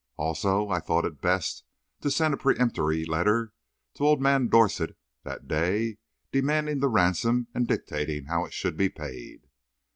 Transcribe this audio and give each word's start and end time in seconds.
Also, 0.17 0.69
I 0.69 0.79
thought 0.79 1.05
it 1.05 1.21
best 1.21 1.63
to 1.99 2.09
send 2.09 2.33
a 2.33 2.37
peremptory 2.37 3.05
letter 3.05 3.53
to 3.93 4.03
old 4.03 4.19
man 4.19 4.47
Dorset 4.47 4.97
that 5.23 5.47
day, 5.47 5.99
demanding 6.31 6.79
the 6.79 6.87
ransom 6.89 7.45
and 7.53 7.67
dictating 7.67 8.25
how 8.25 8.43
it 8.45 8.51
should 8.51 8.77
be 8.77 8.89
paid. 8.89 9.43